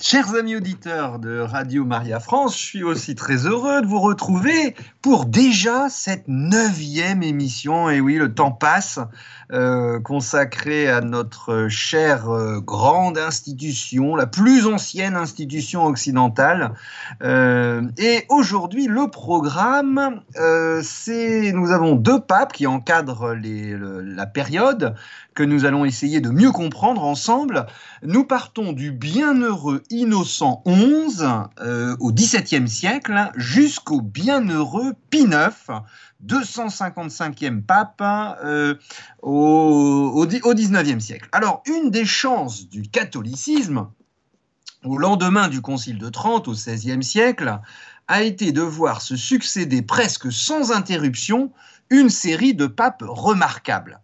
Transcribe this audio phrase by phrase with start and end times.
[0.00, 4.76] Chers amis auditeurs de Radio Maria France, je suis aussi très heureux de vous retrouver
[5.02, 7.90] pour déjà cette neuvième émission.
[7.90, 9.00] Et oui, le temps passe,
[9.50, 16.74] euh, consacrée à notre chère euh, grande institution, la plus ancienne institution occidentale.
[17.22, 20.20] Euh, et aujourd'hui, le programme,
[20.82, 24.94] c'est nous avons deux papes qui encadrent la période
[25.38, 27.66] que nous allons essayer de mieux comprendre ensemble.
[28.02, 31.26] Nous partons du bienheureux Innocent XI
[31.60, 35.84] euh, au XVIIe siècle jusqu'au bienheureux Pie IX,
[36.26, 38.74] 255e pape euh,
[39.22, 40.56] au, au,
[40.98, 41.28] siècle.
[41.30, 43.86] Alors, une des chances du catholicisme,
[44.84, 47.60] au lendemain du Concile de Trente au XVIe siècle,
[48.08, 51.52] a été de voir se succéder presque sans interruption
[51.90, 54.00] une série de papes remarquables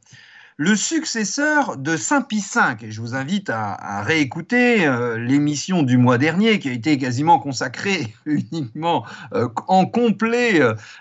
[0.57, 2.87] le successeur de Saint Pie V.
[2.87, 7.41] Et je vous invite à, réécouter euh, l'émission du mois dernier qui a été quasiment
[7.41, 10.61] consacrée uniquement euh, en complet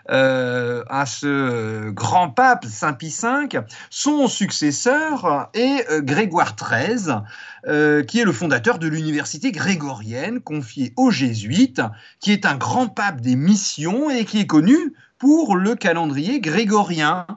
[0.10, 3.60] euh, à ce grand pape Saint Pie V.
[3.92, 7.22] Son successeur est Grégoire XIII,
[8.08, 11.82] qui est le fondateur de l'université grégorienne confiée aux jésuites,
[12.20, 17.28] qui est un grand pape des missions et qui est connu pour le calendrier grégorien.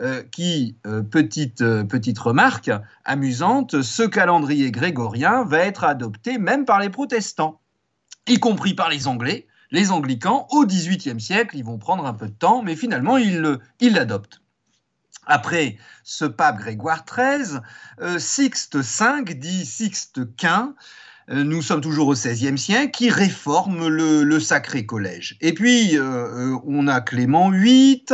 [0.00, 2.68] Euh, qui, euh, petite, euh, petite remarque
[3.04, 7.60] amusante, ce calendrier grégorien va être adopté même par les protestants,
[8.26, 9.46] y compris par les Anglais.
[9.70, 13.58] Les anglicans, au XVIIIe siècle, ils vont prendre un peu de temps, mais finalement, ils
[13.80, 14.40] l'adoptent.
[15.26, 17.60] Après ce pape Grégoire XIII,
[18.18, 20.74] Sixte V, dit Sixte Quint,
[21.28, 25.36] nous sommes toujours au XVIe siècle, qui réforme le, le Sacré Collège.
[25.40, 28.04] Et puis, euh, euh on a Clément VIII,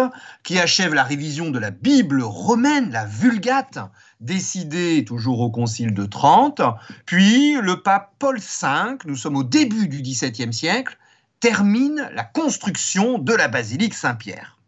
[0.44, 3.78] qui achève la révision de la Bible romaine, la Vulgate,
[4.20, 6.62] décidée toujours au Concile de Trente.
[7.06, 8.68] Puis, le pape Paul V,
[9.06, 10.96] nous sommes au début du XVIIe siècle,
[11.40, 14.58] termine la construction de la basilique Saint-Pierre.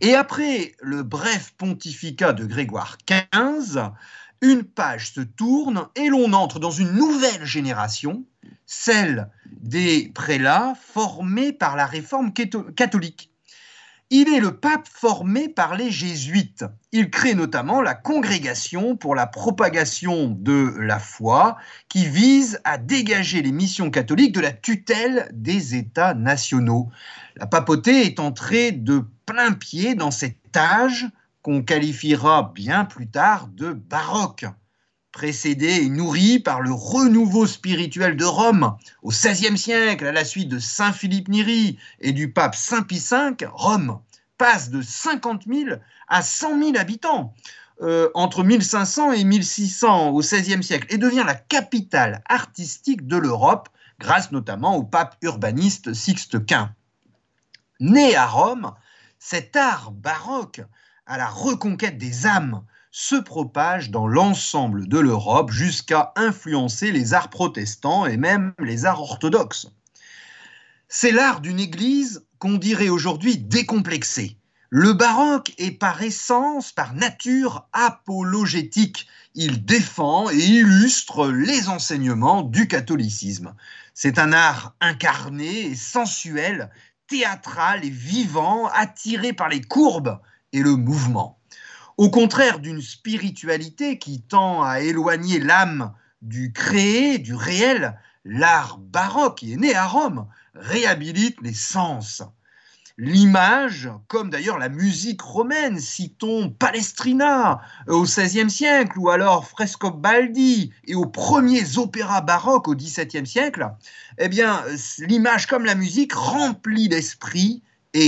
[0.00, 3.90] Et après le bref pontificat de Grégoire XV,
[4.40, 8.24] une page se tourne et l'on entre dans une nouvelle génération,
[8.66, 13.32] celle des prélats formés par la réforme catholique.
[14.10, 16.64] Il est le pape formé par les jésuites.
[16.92, 21.58] Il crée notamment la congrégation pour la propagation de la foi
[21.90, 26.88] qui vise à dégager les missions catholiques de la tutelle des États nationaux.
[27.36, 31.06] La papauté est entrée de plein pied dans cet âge
[31.48, 34.44] qu'on qualifiera bien plus tard de baroque,
[35.12, 38.76] précédé et nourri par le renouveau spirituel de Rome.
[39.02, 43.02] Au XVIe siècle, à la suite de Saint Philippe Neri et du pape Saint Pie
[43.10, 43.98] V, Rome
[44.36, 45.70] passe de 50 000
[46.08, 47.32] à 100 000 habitants.
[47.80, 53.70] Euh, entre 1500 et 1600 au XVIe siècle et devient la capitale artistique de l'Europe
[53.98, 56.74] grâce notamment au pape urbaniste Sixte Quint.
[57.80, 58.74] Né à Rome,
[59.18, 60.60] cet art baroque
[61.08, 67.30] à la reconquête des âmes se propage dans l'ensemble de l'Europe jusqu'à influencer les arts
[67.30, 69.68] protestants et même les arts orthodoxes.
[70.88, 74.36] C'est l'art d'une église qu'on dirait aujourd'hui décomplexée.
[74.68, 79.06] Le baroque est par essence, par nature, apologétique.
[79.34, 83.54] Il défend et illustre les enseignements du catholicisme.
[83.94, 86.70] C'est un art incarné et sensuel,
[87.06, 90.18] théâtral et vivant, attiré par les courbes
[90.52, 91.38] et le mouvement.
[91.96, 95.92] Au contraire d'une spiritualité qui tend à éloigner l'âme
[96.22, 102.22] du créé, du réel, l'art baroque, qui est né à Rome, réhabilite les sens.
[103.00, 110.96] L'image, comme d'ailleurs la musique romaine, citons Palestrina au XVIe siècle, ou alors Frescobaldi et
[110.96, 113.72] aux premiers opéras baroques au XVIIe siècle,
[114.18, 114.64] eh bien,
[114.98, 117.62] l'image comme la musique remplit l'esprit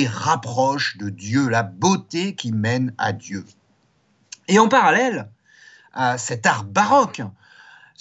[0.07, 3.45] rapproche de Dieu, la beauté qui mène à Dieu.
[4.49, 5.29] Et en parallèle
[5.93, 7.23] à cet art baroque,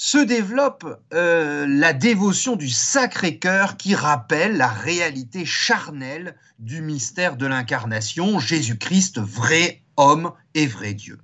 [0.01, 7.45] se développe euh, la dévotion du Sacré-Cœur qui rappelle la réalité charnelle du mystère de
[7.45, 11.19] l'incarnation, Jésus-Christ, vrai homme et vrai Dieu.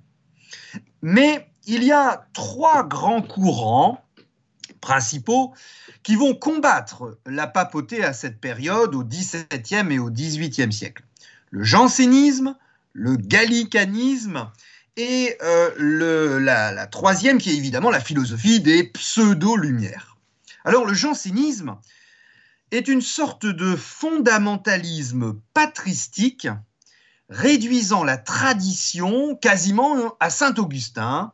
[1.00, 4.04] Mais il y a trois grands courants
[4.80, 5.54] principaux
[6.02, 11.02] qui vont combattre la papauté à cette période au XVIIe et au XVIIIe siècle.
[11.50, 12.56] Le jansénisme,
[12.92, 14.50] le gallicanisme
[14.96, 20.16] et euh, la, troisième qui est évidemment la philosophie des pseudo-lumières.
[20.64, 21.76] Alors le jansénisme
[22.70, 26.48] est une sorte de fondamentalisme patristique
[27.28, 31.32] réduisant la tradition quasiment à Saint Augustin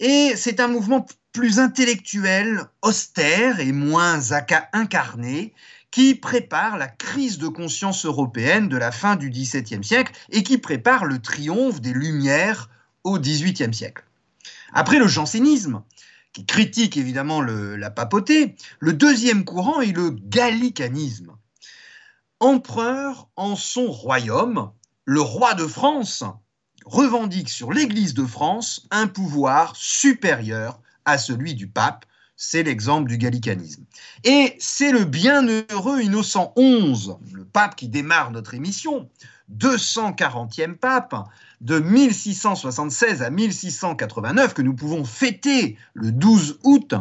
[0.00, 4.32] Et c'est un mouvement plus intellectuel, austère et moins
[4.72, 5.54] incarné,
[5.90, 10.58] qui prépare la crise de conscience européenne de la fin du XVIIe siècle et qui
[10.58, 12.70] prépare le triomphe des Lumières
[13.04, 14.04] au XVIIIe siècle.
[14.72, 15.82] Après le jansénisme,
[16.32, 21.36] qui critique évidemment la papauté, le deuxième courant est le gallicanisme.
[22.40, 24.72] Empereur en son royaume,
[25.04, 26.24] le roi de France
[26.84, 32.04] revendique sur l'Église de France un pouvoir supérieur à celui du pape.
[32.36, 33.84] C'est l'exemple du gallicanisme.
[34.24, 39.08] Et c'est le bienheureux Innocent XI, le pape qui démarre notre émission,
[39.56, 41.14] 240e pape,
[41.60, 46.94] de 1676 à 1689, que nous pouvons fêter le 12 août,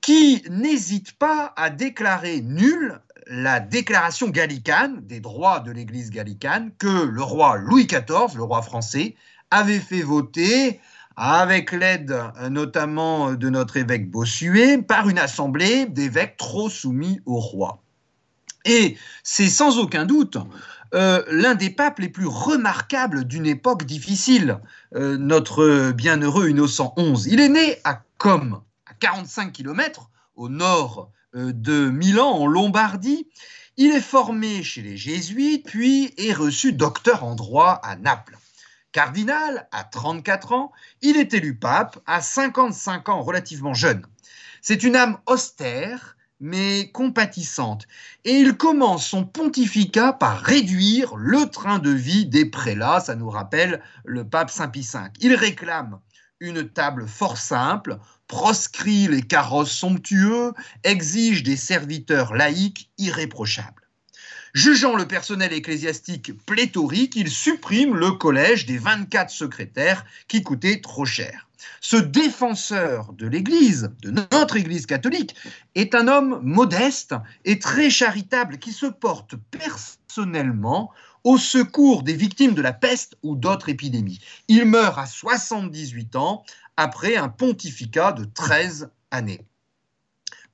[0.00, 7.04] qui n'hésite pas à déclarer nulle la déclaration gallicane des droits de l'Église gallicane que
[7.04, 9.16] le roi Louis XIV, le roi français,
[9.50, 10.80] avait fait voter
[11.16, 17.38] avec l'aide euh, notamment de notre évêque Bossuet, par une assemblée d'évêques trop soumis au
[17.38, 17.82] roi.
[18.64, 20.38] Et c'est sans aucun doute
[20.94, 24.60] euh, l'un des papes les plus remarquables d'une époque difficile,
[24.94, 27.30] euh, notre bienheureux Innocent XI.
[27.30, 33.28] Il est né à Com, à 45 km au nord de Milan, en Lombardie.
[33.76, 38.38] Il est formé chez les jésuites, puis est reçu docteur en droit à Naples.
[38.92, 40.72] Cardinal à 34 ans,
[41.02, 44.06] il est élu pape à 55 ans, relativement jeune.
[44.62, 47.88] C'est une âme austère, mais compatissante,
[48.24, 53.30] et il commence son pontificat par réduire le train de vie des prélats, ça nous
[53.30, 55.00] rappelle le pape Saint Pie V.
[55.20, 55.98] Il réclame
[56.40, 57.98] une table fort simple,
[58.28, 60.52] proscrit les carrosses somptueux,
[60.82, 63.82] exige des serviteurs laïcs irréprochables.
[64.54, 71.04] Jugeant le personnel ecclésiastique pléthorique, il supprime le collège des 24 secrétaires qui coûtait trop
[71.04, 71.48] cher.
[71.80, 75.34] Ce défenseur de l'Église, de notre Église catholique,
[75.74, 77.14] est un homme modeste
[77.44, 80.92] et très charitable qui se porte personnellement
[81.24, 84.20] au secours des victimes de la peste ou d'autres épidémies.
[84.48, 86.44] Il meurt à 78 ans
[86.76, 89.46] après un pontificat de 13 années.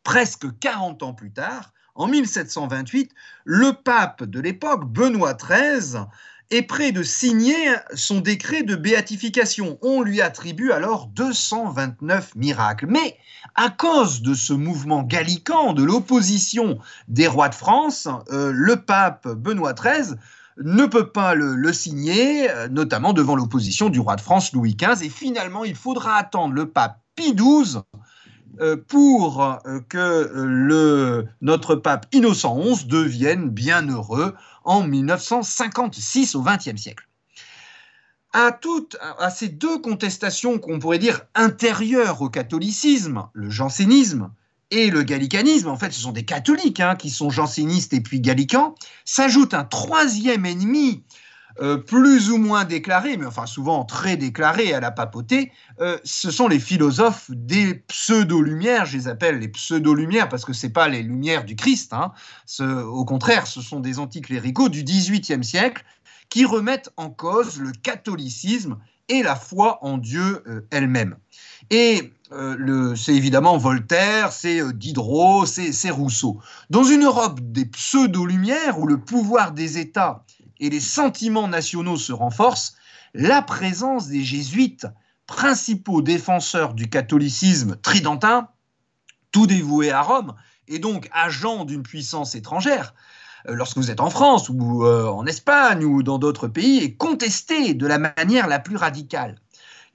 [0.04, 3.10] Presque 40 ans plus tard, en 1728,
[3.44, 6.04] le pape de l'époque, Benoît XIII,
[6.50, 9.78] est prêt de signer son décret de béatification.
[9.82, 12.86] On lui attribue alors 229 miracles.
[12.88, 13.16] Mais
[13.54, 16.78] à cause de ce mouvement gallican, de l'opposition
[17.08, 20.16] des rois de France, euh, le pape Benoît XIII
[20.60, 25.04] ne peut pas le, signer, euh, notamment devant l'opposition du roi de France Louis XV.
[25.04, 27.80] Et finalement, il faudra attendre le pape Pie XII
[28.60, 34.34] euh, pour euh, que notre pape Innocent XI devienne bienheureux
[34.64, 37.06] en 1956 au XXe siècle.
[38.32, 44.30] À, toutes, à ces deux contestations qu'on pourrait dire intérieures au catholicisme, le jansénisme
[44.70, 48.20] et le gallicanisme, en fait ce sont des catholiques hein, qui sont jansénistes et puis
[48.20, 48.74] gallicans,
[49.04, 51.02] s'ajoute un troisième ennemi
[51.60, 56.30] euh, plus ou moins déclarés, mais enfin souvent très déclarés à la papauté, euh, ce
[56.30, 61.02] sont les philosophes des pseudo-lumières, je les appelle les pseudo-lumières parce que ce pas les
[61.02, 62.12] lumières du Christ, hein.
[62.60, 65.84] au contraire, ce sont des anticléricaux du XVIIIe siècle
[66.28, 68.78] qui remettent en cause le catholicisme
[69.10, 71.16] et la foi en Dieu euh, elle-même.
[71.70, 72.12] Et
[72.94, 76.40] c'est évidemment Voltaire, c'est Diderot, c'est Rousseau.
[76.70, 80.24] Dans une Europe des pseudo-lumières où le pouvoir des États
[80.60, 82.76] et les sentiments nationaux se renforcent,
[83.14, 84.86] la présence des jésuites,
[85.26, 88.48] principaux défenseurs du catholicisme tridentin,
[89.32, 90.34] tout dévoués à Rome,
[90.68, 95.26] et donc agents d'une puissance étrangère, euh, lorsque vous êtes en France ou euh, en
[95.26, 99.36] Espagne ou dans d'autres pays, est contestée de la manière la plus radicale.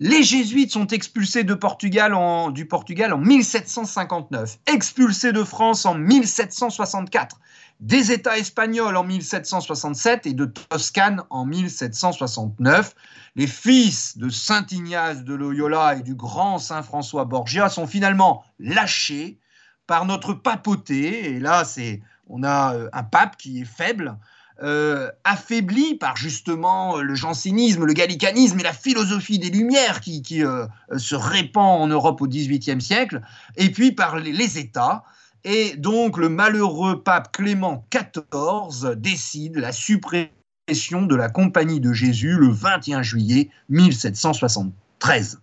[0.01, 7.39] Les jésuites sont expulsés du Portugal en 1759, expulsés de France en 1764,
[7.79, 12.93] des États espagnols en 1767 et de Toscane en 1769.
[13.37, 18.43] Les fils de Saint Ignace de Loyola et du grand Saint François Borgia sont finalement
[18.59, 19.39] lâchés
[19.87, 21.35] par notre papauté.
[21.35, 24.17] Et là, c'est on a euh, un pape qui est faible,
[24.63, 30.65] euh, affaibli par justement le jansénisme, le gallicanisme et la philosophie des Lumières qui, euh,
[30.97, 33.21] se répand en Europe au XVIIIe siècle,
[33.57, 35.03] et puis par les États
[35.45, 42.35] et donc le malheureux pape Clément XIV décide la suppression de la Compagnie de Jésus
[42.35, 45.39] le 21 juillet 1773.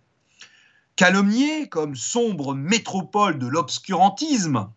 [0.97, 4.69] Calomnié comme sombre métropole de l'obscurantisme,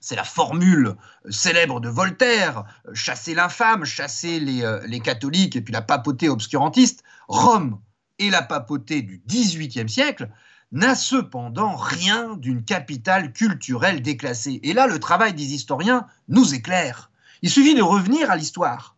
[0.00, 0.94] c'est la formule
[1.30, 7.02] célèbre de Voltaire, chasser l'infâme, chasser les, euh, les, catholiques et puis la papauté obscurantiste,
[7.28, 7.80] Rome
[8.18, 10.30] et la papauté du XVIIIe siècle
[10.72, 14.60] n'a cependant rien d'une capitale culturelle déclassée.
[14.62, 17.10] Et là, le travail des historiens nous éclaire.
[17.42, 18.96] Il suffit de revenir à l'histoire.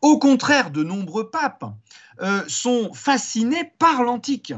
[0.00, 1.64] Au contraire, de nombreux papes
[2.20, 4.52] euh, sont fascinés par l'antique.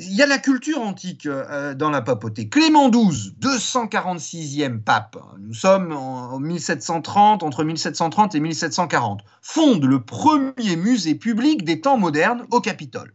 [0.00, 2.48] Il y a la culture antique euh, dans la papauté.
[2.48, 10.76] Clément XII, 246e pape, nous sommes en 1730, entre 1730 et 1740, fonde le premier
[10.76, 13.12] musée public des temps modernes au Capitole.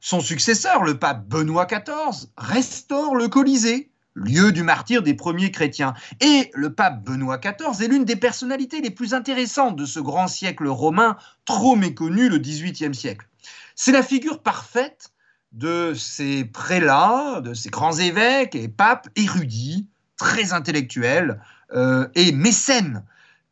[0.00, 5.94] Son successeur, le pape Benoît XIV, restaure le Colisée, lieu du martyr des premiers chrétiens.
[6.20, 10.28] Et le pape Benoît XIV est l'une des personnalités les plus intéressantes de ce grand
[10.28, 13.26] siècle romain, trop méconnu le XVIIIe siècle.
[13.74, 15.10] C'est la figure parfaite
[15.56, 21.40] de ces prélats, de ces grands évêques et papes érudits, très intellectuels
[21.74, 23.02] euh, et mécènes,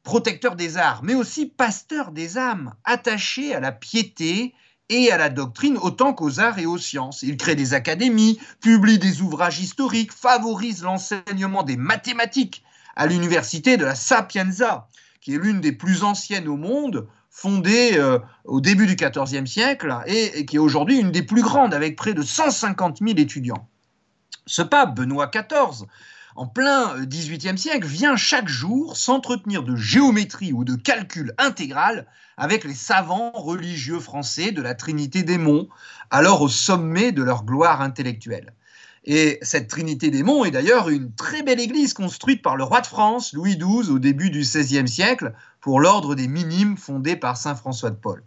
[0.02, 4.54] protecteurs des arts, mais aussi pasteurs des âmes, attachés à la piété
[4.90, 7.22] et à la doctrine autant qu'aux arts et aux sciences.
[7.22, 12.62] Il crée des académies, publie des ouvrages historiques, favorise l'enseignement des mathématiques
[12.96, 14.88] à l'université de la Sapienza,
[15.22, 19.94] qui est l'une des plus anciennes au monde, fondée euh, au début du XIVe siècle
[20.06, 23.68] et, qui est aujourd'hui une des plus grandes, avec près de 150 000 étudiants.
[24.46, 25.86] Ce pape, Benoît XIV,
[26.36, 32.62] en plein XVIIIe siècle, vient chaque jour s'entretenir de géométrie ou de calcul intégral avec
[32.62, 35.68] les savants religieux français de la Trinité des Monts,
[36.10, 38.52] alors au sommet de leur gloire intellectuelle.
[39.06, 42.80] Et cette Trinité des Monts est d'ailleurs une très belle église construite par le roi
[42.80, 47.36] de France, Louis XII, au début du XVIe siècle, pour l'ordre des Minimes fondé par
[47.36, 48.22] Saint François de Paul.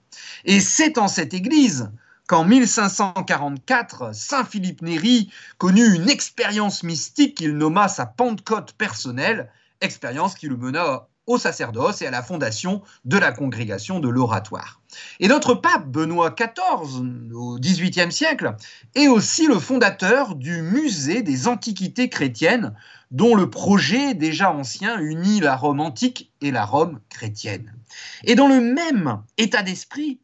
[0.46, 1.89] Et c'est en cette église
[2.27, 9.50] qu'en 1544, Saint Philippe Néri connut une expérience mystique qu'il nomma sa Pentecôte personnelle,
[9.81, 14.81] expérience qui le mena au sacerdoce et à la fondation de la congrégation de l'oratoire.
[15.19, 17.03] Et notre pape Benoît XIV,
[17.34, 18.55] au XVIIIe siècle,
[18.96, 22.74] est aussi le fondateur du musée des antiquités chrétiennes,
[23.12, 27.74] dont le projet déjà ancien unit la Rome antique et la Rome chrétienne.
[28.24, 30.19] Et dans le même état d'esprit,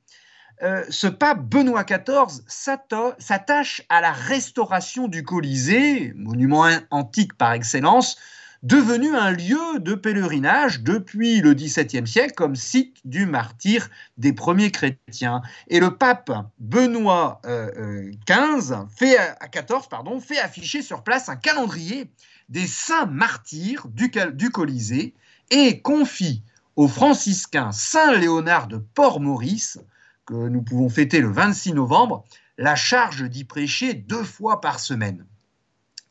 [0.61, 8.17] euh, ce pape Benoît XIV s'attache à la restauration du Colisée, monument antique par excellence,
[8.63, 14.71] devenu un lieu de pèlerinage depuis le XVIIe siècle comme site du martyr des premiers
[14.71, 15.41] chrétiens.
[15.67, 21.27] Et le pape Benoît XV, euh, euh, fait, à 14, pardon, fait afficher sur place
[21.27, 22.09] un calendrier
[22.47, 25.13] des saints martyrs du, du Colisée
[25.51, 26.41] et confie
[26.77, 29.79] au franciscain Saint Léonard de Port-Maurice,
[30.25, 32.23] que nous pouvons fêter le 26 novembre,
[32.57, 35.25] la charge d'y prêcher deux fois par semaine.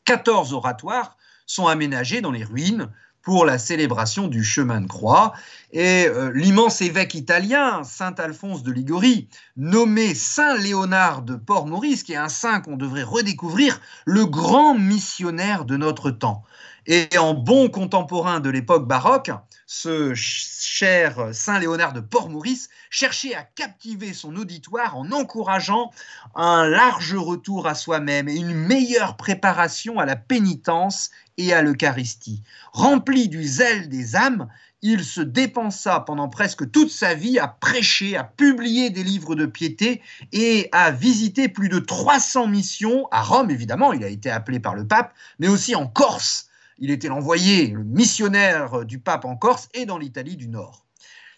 [0.05, 2.89] 14 oratoires sont aménagés dans les ruines
[3.23, 5.33] pour la célébration du chemin de croix.
[5.71, 12.13] Et euh, l'immense évêque italien, Saint Alphonse de Liguori, nommé Saint Léonard de Port-Maurice, qui
[12.13, 16.43] est un saint qu'on devrait redécouvrir, le grand missionnaire de notre temps.
[16.85, 19.31] Et en bon contemporain de l'époque baroque,
[19.65, 25.91] ce cher Saint Léonard de Port-Maurice cherchait à captiver son auditoire en encourageant
[26.35, 32.43] un large retour à soi-même et une meilleure préparation à la pénitence et à l'Eucharistie.
[32.73, 34.49] Rempli du zèle des âmes,
[34.81, 39.45] il se dépensa pendant presque toute sa vie à prêcher, à publier des livres de
[39.45, 40.01] piété
[40.33, 44.75] et à visiter plus de 300 missions à Rome, évidemment, il a été appelé par
[44.75, 46.49] le pape, mais aussi en Corse.
[46.77, 50.85] Il était l'envoyé, le missionnaire du pape en Corse et dans l'Italie du Nord.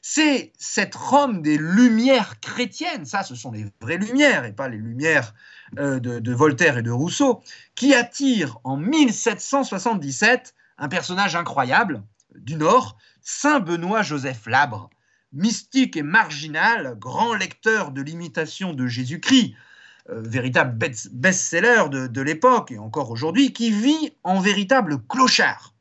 [0.08, 4.78] C'est cette Rome des lumières chrétiennes, ça ce sont les vraies lumières et pas les
[4.78, 5.34] lumières
[5.80, 7.42] euh, de, Voltaire et de Rousseau,
[7.74, 12.04] qui attire en 1777 un personnage incroyable
[12.36, 14.92] du Nord, Saint Benoît Joseph Labre,
[15.34, 19.58] mystique et marginal, grand lecteur de l'imitation de Jésus-Christ, euh,
[20.08, 20.78] véritable
[21.12, 25.74] best-seller de, de l'époque et encore aujourd'hui, qui vit en véritable clochard,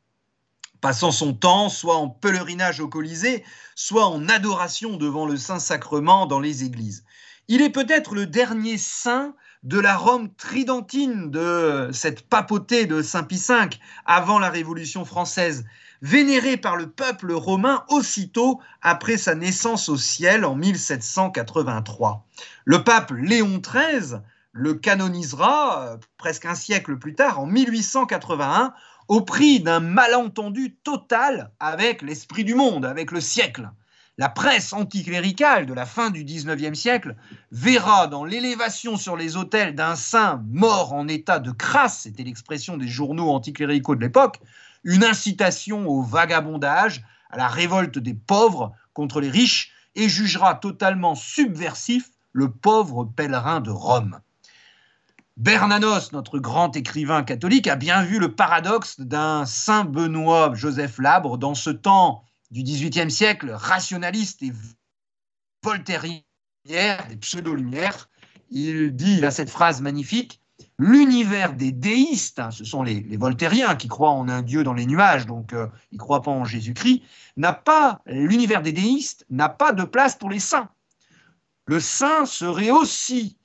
[0.81, 3.43] passant son temps soit en pèlerinage au Colisée,
[3.75, 7.05] soit en adoration devant le Saint-Sacrement dans les églises.
[7.47, 13.23] Il est peut-être le dernier saint de la Rome tridentine, de cette papauté de Saint
[13.23, 13.69] Pie V
[14.05, 15.65] avant la Révolution française,
[16.01, 22.25] vénéré par le peuple romain aussitôt après sa naissance au ciel en 1783.
[22.65, 24.19] Le pape Léon XIII
[24.51, 28.73] le canonisera euh, presque un siècle plus tard, en 1881,
[29.07, 33.69] au prix d'un malentendu total avec l'esprit du monde, avec le siècle
[34.17, 37.15] la presse anticléricale de la fin du XIXe siècle
[37.51, 42.77] verra dans l'élévation sur les autels d'un saint mort en état de crasse, c'était l'expression
[42.77, 44.39] des journaux anticléricaux de l'époque,
[44.85, 51.15] une incitation au vagabondage, à la révolte des pauvres contre les riches, et jugera totalement
[51.15, 54.19] subversif le pauvre pèlerin de Rome.
[55.37, 61.37] Bernanos, notre grand écrivain catholique, a bien vu le paradoxe d'un Saint Benoît Joseph Labre
[61.37, 64.53] dans ce temps du XVIIIe siècle rationaliste et
[65.63, 66.21] voltairien
[66.65, 68.09] des pseudo-lumières.
[68.49, 70.39] Il dit, il a cette phrase magnifique
[70.77, 74.85] L'univers des déistes, hein, ce sont les, voltairiens qui croient en un Dieu dans les
[74.85, 77.01] nuages, donc euh, ils ne croient pas en Jésus-Christ,
[77.37, 80.69] n'a pas, l'univers des déistes n'a pas de place pour les saints.
[81.65, 83.37] Le saint serait aussi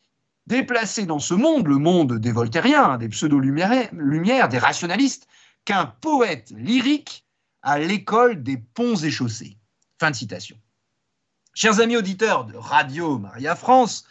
[0.49, 5.29] déplacé dans ce monde, le monde des voltairiens, des pseudo-lumières, des rationalistes,
[5.65, 7.25] qu'un poète lyrique
[7.63, 9.57] à l'école des ponts et chaussées.
[10.01, 10.57] Fin de citation.
[11.55, 14.05] Chers amis auditeurs de Radio Maria France,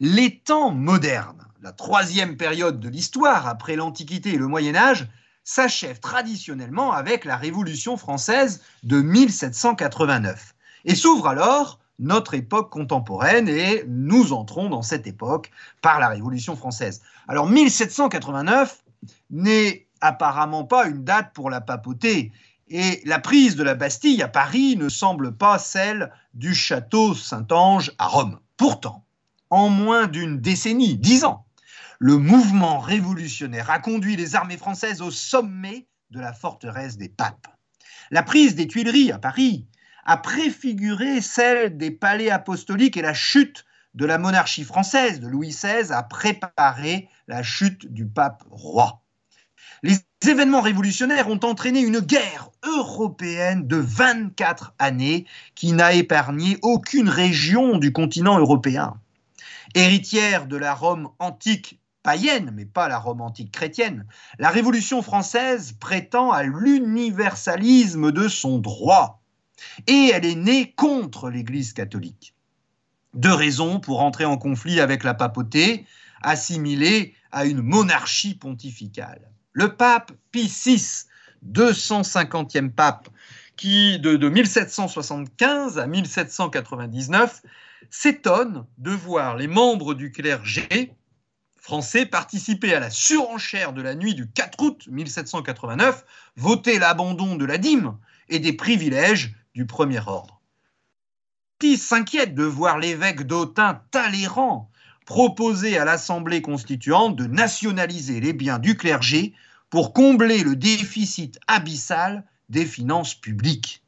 [0.00, 5.06] les temps modernes, la troisième période de l'histoire après l'Antiquité et le Moyen Âge,
[5.44, 10.54] s'achève traditionnellement avec la Révolution française de 1789
[10.84, 15.52] et s'ouvre alors notre époque contemporaine et nous entrons dans cette époque
[15.82, 17.02] par la Révolution française.
[17.28, 18.82] Alors 1789
[19.30, 22.32] n'est apparemment pas une date pour la papauté
[22.68, 27.92] et la prise de la Bastille à Paris ne semble pas celle du château Saint-Ange
[27.98, 28.40] à Rome.
[28.56, 29.04] Pourtant,
[29.50, 31.44] en moins d'une décennie, dix ans,
[32.02, 37.46] le mouvement révolutionnaire a conduit les armées françaises au sommet de la forteresse des papes.
[38.10, 39.68] La prise des Tuileries à Paris
[40.04, 45.50] a préfiguré celle des palais apostoliques et la chute de la monarchie française de Louis
[45.50, 49.04] XVI a préparé la chute du pape roi.
[49.84, 49.94] Les
[50.26, 57.78] événements révolutionnaires ont entraîné une guerre européenne de 24 années qui n'a épargné aucune région
[57.78, 58.94] du continent européen.
[59.76, 64.06] Héritière de la Rome antique païenne, mais pas la Rome antique chrétienne,
[64.38, 69.22] la Révolution française prétend à l'universalisme de son droit
[69.86, 72.34] et elle est née contre l'Église catholique.
[73.14, 75.86] Deux raisons pour entrer en conflit avec la papauté,
[76.22, 79.30] assimilée à une monarchie pontificale.
[79.52, 81.04] Le pape Pie VI,
[81.46, 83.08] 250e pape,
[83.56, 87.42] qui de, de 1775 à 1799
[87.90, 90.94] s'étonne de voir les membres du clergé
[91.62, 96.04] français participer à la surenchère de la nuit du 4 août 1789,
[96.36, 97.96] voter l'abandon de la dîme
[98.28, 100.42] et des privilèges du premier ordre.
[101.60, 104.70] Qui s'inquiète de voir l'évêque d'Autun Talleyrand
[105.06, 109.32] proposer à l'Assemblée constituante de nationaliser les biens du clergé
[109.70, 113.84] pour combler le déficit abyssal des finances publiques.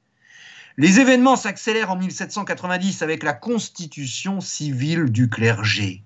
[0.76, 6.04] Les événements s'accélèrent en 1790 avec la constitution civile du clergé.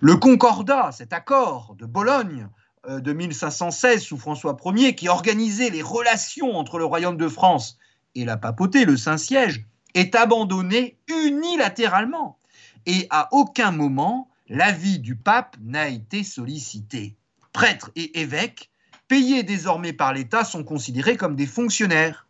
[0.00, 2.48] Le Concordat, cet accord de Bologne
[2.88, 7.78] euh, de 1516 sous François Ier, qui organisait les relations entre le royaume de France
[8.14, 9.64] et la papauté, le Saint-Siège,
[9.94, 12.38] est abandonné unilatéralement.
[12.86, 17.16] Et à aucun moment, l'avis du pape n'a été sollicité.
[17.52, 18.70] Prêtres et évêques,
[19.08, 22.27] payés désormais par l'État, sont considérés comme des fonctionnaires.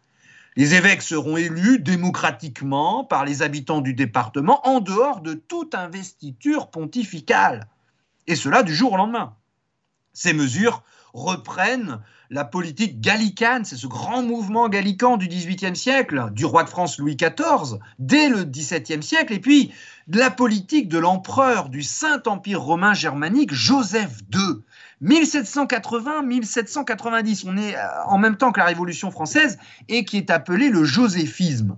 [0.59, 6.73] Les évêques seront élus démocratiquement par les habitants du département en dehors de toute investiture
[6.73, 7.69] pontificale.
[8.27, 9.37] Et cela du jour au lendemain.
[10.13, 16.45] Ces mesures reprennent la politique gallicane, c'est ce grand mouvement gallican du XVIIIe siècle, du
[16.45, 19.73] roi de France Louis XIV, dès le XVIIe siècle, et puis
[20.09, 24.65] la politique de l'empereur du Saint-Empire romain germanique Joseph II.
[25.03, 29.59] 1780-1790, on est euh, en même temps que la Révolution française,
[29.89, 31.77] et qui est appelé le joséphisme.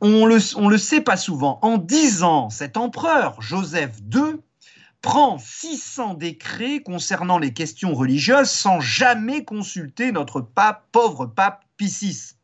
[0.00, 1.58] On le, on le sait pas souvent.
[1.62, 4.40] En dix ans, cet empereur, Joseph II,
[5.00, 12.34] prend 600 décrets concernant les questions religieuses sans jamais consulter notre pape, pauvre pape Pie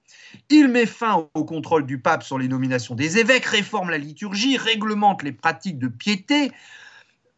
[0.50, 4.58] Il met fin au contrôle du pape sur les nominations des évêques, réforme la liturgie,
[4.58, 6.52] réglemente les pratiques de piété,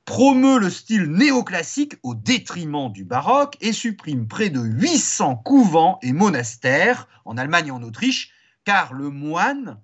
[0.04, 6.12] promeut le style néoclassique au détriment du baroque et supprime près de 800 couvents et
[6.12, 8.30] monastères en Allemagne et en Autriche,
[8.64, 9.80] car le moine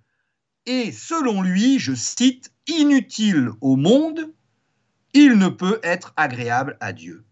[0.66, 4.32] est, selon lui, je cite, inutile au monde
[5.14, 7.24] il ne peut être agréable à Dieu.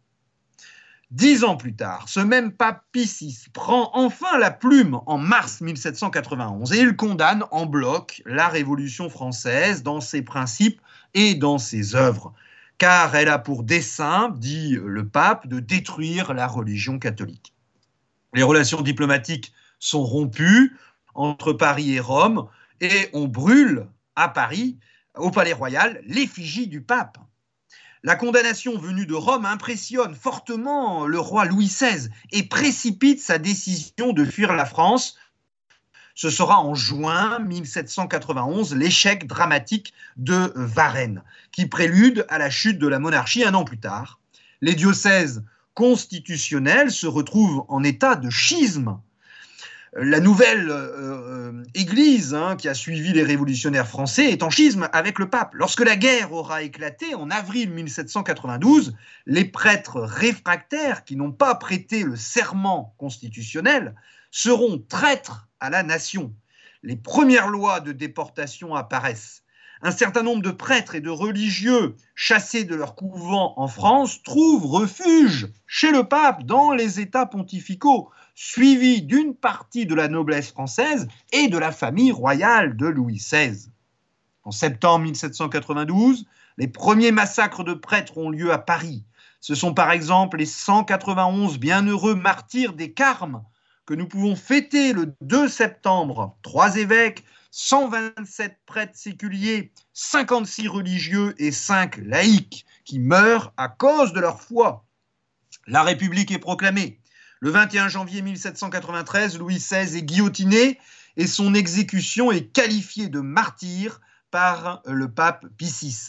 [1.11, 6.73] Dix ans plus tard, ce même pape Pie prend enfin la plume en mars 1791
[6.73, 10.83] et il condamne en bloc la Révolution française dans ses principes
[11.15, 12.35] et dans ses œuvres,
[12.79, 17.53] car elle a pour dessein, dit le pape, de détruire la religion catholique.
[18.35, 20.77] Les relations diplomatiques sont rompues
[21.15, 22.49] entre Paris et Rome
[22.81, 23.87] et on brûle
[24.17, 24.79] à Paris,
[25.17, 27.19] au Palais Royal, l'effigie du pape.
[28.05, 34.13] La condamnation venue de Rome impressionne fortement le roi Louis XVI et précipite sa décision
[34.13, 35.17] de fuir la France.
[36.21, 42.89] Ce sera en juin 1791 l'échec dramatique de Varennes, qui prélude à la chute de
[42.89, 44.19] la monarchie un an plus tard.
[44.61, 48.99] Les diocèses constitutionnels se retrouvent en état de schisme
[49.97, 55.21] la nouvelle euh, Église hein, qui a suivi les révolutionnaires français est en schisme avec
[55.21, 55.55] le pape.
[55.55, 62.03] Lorsque la guerre aura éclaté en avril 1792, les prêtres réfractaires qui n'ont pas prêté
[62.03, 63.95] le serment constitutionnel
[64.33, 66.33] seront traîtres à la nation.
[66.83, 69.43] Les premières lois de déportation apparaissent.
[69.81, 74.67] Un certain nombre de prêtres et de religieux chassés de leur couvent en France trouvent
[74.67, 81.09] refuge chez le pape dans les États pontificaux suivi d'une partie de la noblesse française
[81.33, 83.69] et de la famille royale de Louis XVI.
[84.45, 89.05] En septembre 1792, les premiers massacres de prêtres ont lieu à Paris.
[89.41, 93.45] Ce sont par exemple les 191 bienheureux martyrs des Carmes
[93.89, 96.37] que nous pouvons fêter le 2 septembre.
[96.43, 104.21] Trois évêques, 127 prêtres séculiers, 56 religieux et 5 laïcs qui meurent à cause de
[104.21, 104.85] leur foi.
[105.67, 107.01] La République est proclamée.
[107.41, 110.79] Le 21 janvier 1793, Louis XVI est guillotiné
[111.17, 116.09] et son exécution est qualifiée de martyr par le pape Pie VI.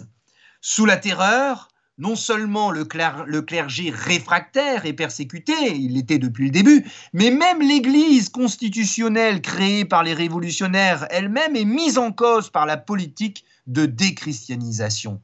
[0.60, 6.86] Sous la terreur, non seulement le, clergé réfractaire est persécuté, il l'était depuis le début,
[7.14, 12.78] mais même l'Église constitutionnelle créée par les révolutionnaires elle-même est mise en cause par la
[12.78, 15.22] politique de déchristianisation.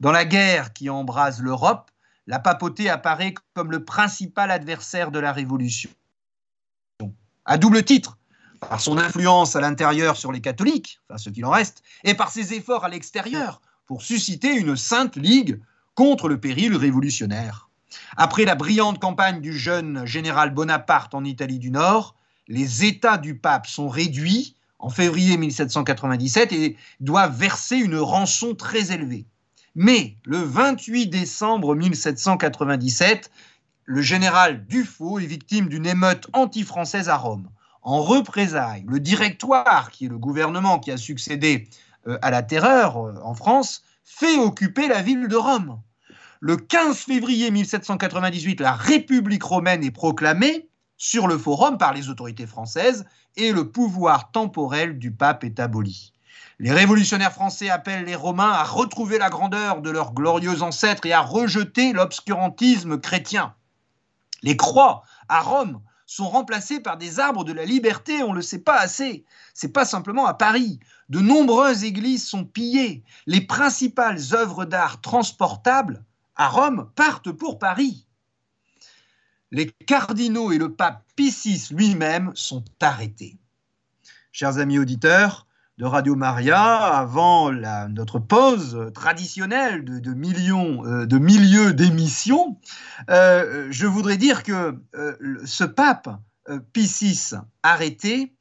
[0.00, 1.90] Dans la guerre qui embrase l'Europe,
[2.26, 5.90] la papauté apparaît comme le principal adversaire de la Révolution.
[7.46, 8.18] À double titre,
[8.60, 12.30] par son influence à l'intérieur sur les catholiques, enfin ce qu'il en reste, et par
[12.30, 15.58] ses efforts à l'extérieur pour susciter une sainte ligue
[15.98, 17.68] contre le péril révolutionnaire.
[18.16, 22.14] Après la brillante campagne du jeune général Bonaparte en Italie du Nord,
[22.46, 28.92] les États du pape sont réduits en février 1797 et doivent verser une rançon très
[28.92, 29.26] élevée.
[29.74, 33.32] Mais le 28 décembre 1797,
[33.84, 37.48] le général Dufaux est victime d'une émeute anti-française à Rome.
[37.82, 41.68] En représailles, le directoire, qui est le gouvernement qui a succédé
[42.06, 45.80] euh, à la terreur euh, en France, fait occuper la ville de Rome.
[46.40, 52.46] Le 15 février 1798, la République romaine est proclamée sur le forum par les autorités
[52.46, 56.12] françaises et le pouvoir temporel du pape est aboli.
[56.60, 61.12] Les révolutionnaires français appellent les Romains à retrouver la grandeur de leurs glorieux ancêtres et
[61.12, 63.54] à rejeter l'obscurantisme chrétien.
[64.42, 68.42] Les croix à Rome sont remplacées par des arbres de la liberté, on ne le
[68.42, 69.24] sait pas assez.
[69.54, 70.78] C'est pas simplement à Paris.
[71.08, 73.02] De nombreuses églises sont pillées.
[73.26, 76.04] Les principales œuvres d'art transportables
[76.38, 78.06] à Rome partent pour Paris.
[79.50, 83.38] Les cardinaux et le pape Pie lui-même sont arrêtés.
[84.32, 85.48] Chers amis auditeurs,
[85.78, 87.52] de Radio Maria avant
[87.88, 92.58] notre pause traditionnelle de, millions euh, milieux d'émissions,
[93.10, 96.08] euh, je voudrais dire que euh, ce pape
[96.72, 98.34] Pie VI arrêté,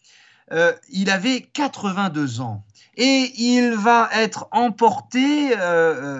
[0.89, 2.65] il avait 82 ans
[2.97, 5.51] et il va être emporté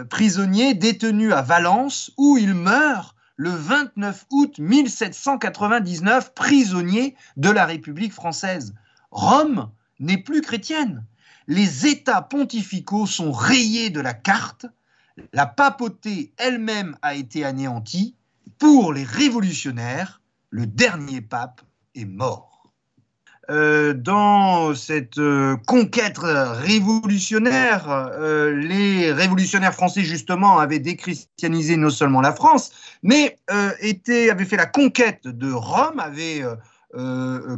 [0.10, 8.14] prisonnier, détenu à Valence, où il meurt le 29 août 1799, prisonnier de la République
[8.14, 8.74] française.
[9.12, 11.04] Rome n'est plus chrétienne.
[11.48, 14.66] Les États pontificaux sont rayés de la carte.
[15.34, 18.16] La papauté elle-même a été anéantie.
[18.60, 21.62] Pour les révolutionnaires, le dernier pape
[21.96, 22.57] est mort.
[23.50, 32.20] Euh, dans cette euh, conquête révolutionnaire, euh, les révolutionnaires français justement avaient déchristianisé non seulement
[32.20, 32.72] la France,
[33.04, 36.44] mais avaient fait la conquête de Rome, avaient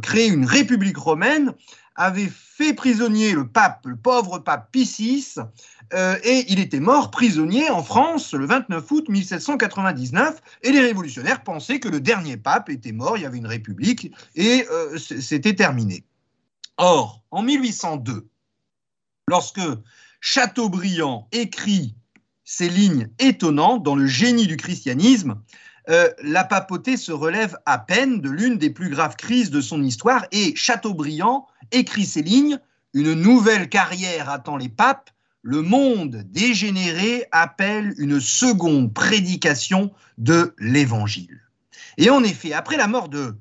[0.02, 1.54] créé une république romaine
[1.96, 5.34] avait fait prisonnier le pape, le pauvre pape Pie VI,
[5.92, 11.42] euh, et il était mort prisonnier en France le 29 août 1799, et les révolutionnaires
[11.42, 15.54] pensaient que le dernier pape était mort, il y avait une république, et euh, c'était
[15.54, 16.04] terminé.
[16.76, 18.26] Or, en 1802,
[19.28, 19.60] lorsque
[20.20, 21.94] Chateaubriand écrit
[22.44, 25.40] ces lignes étonnantes dans le génie du christianisme,
[25.90, 29.82] euh, la papauté se relève à peine de l'une des plus graves crises de son
[29.82, 32.60] histoire et Chateaubriand écrit ces lignes
[32.94, 35.10] Une nouvelle carrière attend les papes.
[35.42, 41.40] Le monde dégénéré appelle une seconde prédication de l'Évangile.
[41.98, 43.36] Et en effet, après la mort de,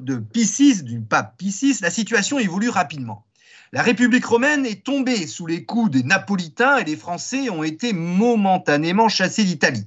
[0.00, 3.24] de Piscis, du pape Piscis, la situation évolue rapidement.
[3.72, 7.92] La République romaine est tombée sous les coups des Napolitains et les Français ont été
[7.94, 9.86] momentanément chassés d'Italie.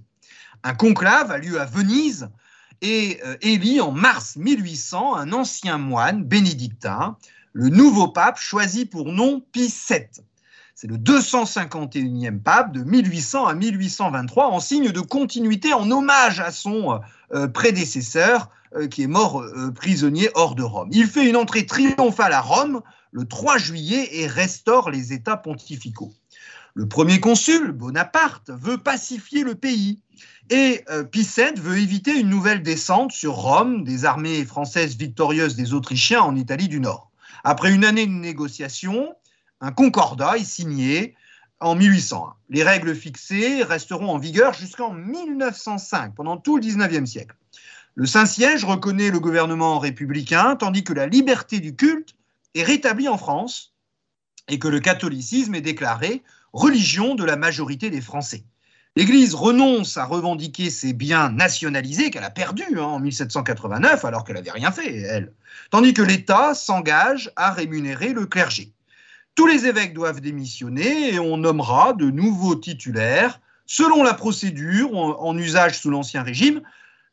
[0.64, 2.30] Un conclave a lieu à Venise
[2.82, 7.18] et euh, élit en mars 1800 un ancien moine bénédictin
[7.54, 10.06] le nouveau pape choisit pour nom Pie VII.
[10.76, 16.52] C'est le 251e pape de 1800 à 1823 en signe de continuité, en hommage à
[16.52, 17.02] son
[17.34, 19.44] euh, prédécesseur euh, qui est mort
[19.76, 20.90] prisonnier hors de Rome.
[20.92, 26.14] Il fait une entrée triomphale à Rome le 3 juillet et restaure les États pontificaux.
[26.76, 30.00] Le premier consul, Bonaparte, veut pacifier le pays
[30.50, 36.22] et Picette veut éviter une nouvelle descente sur Rome des armées françaises victorieuses des Autrichiens
[36.22, 37.12] en Italie du Nord.
[37.44, 39.14] Après une année de négociations,
[39.62, 41.16] un concordat est signé
[41.60, 42.34] en 1801.
[42.50, 47.36] Les règles fixées resteront en vigueur jusqu'en 1905, pendant tout le 19e siècle.
[47.96, 52.16] Le Saint-Siège reconnaît le gouvernement républicain, tandis que la liberté du culte
[52.56, 53.76] est rétablie en France
[54.48, 58.44] et que le catholicisme est déclaré religion de la majorité des Français.
[59.00, 64.36] L'Église renonce à revendiquer ses biens nationalisés qu'elle a perdus hein, en 1789 alors qu'elle
[64.36, 65.32] n'avait rien fait, elle,
[65.72, 68.74] tandis que l'État s'engage à rémunérer le clergé.
[69.36, 75.38] Tous les évêques doivent démissionner et on nommera de nouveaux titulaires selon la procédure en,
[75.38, 76.62] usage sous l'Ancien Régime.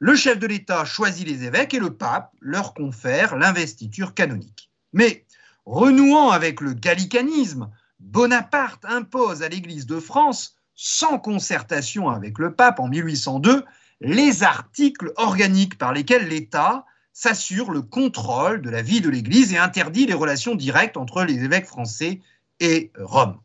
[0.01, 4.70] Le chef de l'État choisit les évêques et le pape leur confère l'investiture canonique.
[4.92, 5.25] Mais
[5.66, 7.70] renouant avec le gallicanisme,
[8.01, 13.65] Bonaparte impose à l'Église de France, sans concertation avec le pape en 1802,
[14.03, 16.85] les articles organiques par lesquels l'État
[17.15, 21.43] s'assure le contrôle de la vie de l'Église et interdit les relations directes entre les
[21.43, 22.21] évêques français
[22.61, 23.39] et Rome.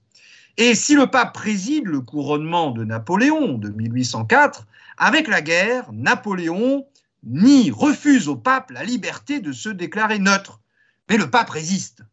[0.57, 4.67] Et si le pape préside le couronnement de Napoléon de 1804,
[4.97, 6.85] avec la guerre, Napoléon
[7.23, 10.59] nie, refuse au pape la liberté de se déclarer neutre.
[11.09, 12.03] Mais le pape résiste.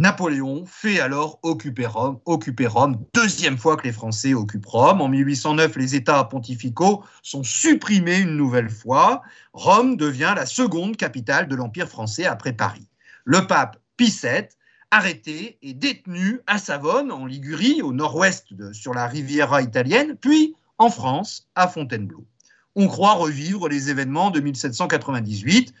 [0.00, 5.00] Napoléon fait alors occuper Rome, occuper Rome, deuxième fois que les Français occupent Rome.
[5.00, 9.22] En 1809, les États pontificaux sont supprimés une nouvelle fois.
[9.52, 12.88] Rome devient la seconde capitale de l'Empire français après Paris.
[13.24, 14.48] Le pape Pie VII,
[14.90, 20.90] arrêté et détenu à Savone, en Ligurie, au nord-ouest sur la Riviera italienne, puis en
[20.90, 22.26] France, à Fontainebleau.
[22.74, 25.72] On croit revivre les événements de 1798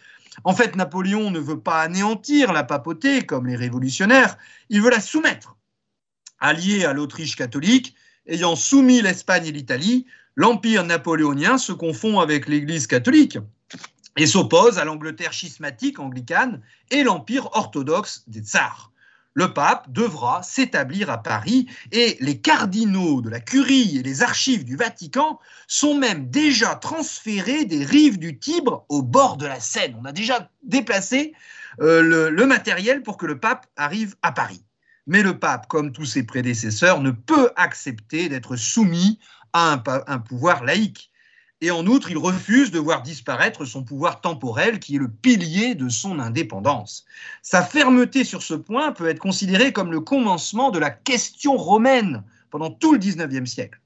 [0.42, 4.36] en fait, Napoléon ne veut pas anéantir la papauté comme les révolutionnaires,
[4.68, 5.56] il veut la soumettre.
[6.40, 7.94] Allié à l'Autriche catholique,
[8.26, 13.38] ayant soumis l'Espagne et l'Italie, l'empire napoléonien se confond avec l'Église catholique
[14.16, 18.90] et s'oppose à l'Angleterre schismatique anglicane et l'empire orthodoxe des tsars
[19.34, 24.64] le pape devra s'établir à Paris et les cardinaux de la curie et les archives
[24.64, 29.96] du Vatican sont même déjà transférés des rives du Tibre au bord de la Seine.
[30.00, 31.34] On a déjà déplacé
[31.80, 34.64] euh, le, matériel pour que le pape arrive à Paris.
[35.06, 39.18] Mais le pape, comme tous ses prédécesseurs, ne peut accepter d'être soumis
[39.52, 41.10] à un pouvoir laïque.
[41.64, 45.74] Et en outre, il refuse de voir disparaître son pouvoir temporel qui est le pilier
[45.74, 47.06] de son indépendance.
[47.40, 52.22] Sa fermeté sur ce point peut être considérée comme le commencement de la question romaine
[52.50, 53.80] pendant tout le XIXe siècle.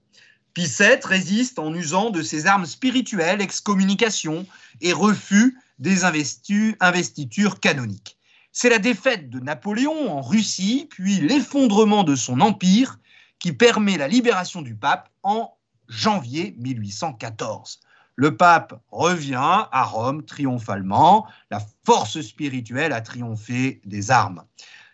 [0.55, 4.45] Pie VII résiste en usant de ses armes spirituelles, excommunication
[4.81, 8.19] et refus des investitures canoniques.
[8.51, 12.99] C'est la défaite de Napoléon en Russie, puis l'effondrement de son empire
[13.39, 15.55] qui permet la libération du pape en
[15.89, 17.81] janvier 1814.
[18.17, 24.43] Le pape revient à Rome triomphalement, la force spirituelle a triomphé des armes.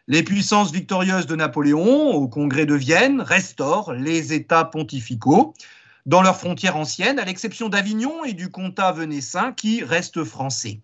[0.07, 5.55] Les puissances victorieuses de Napoléon au congrès de Vienne restaurent les États pontificaux
[6.05, 10.81] dans leurs frontières anciennes, à l'exception d'Avignon et du comtat venessin qui restent français.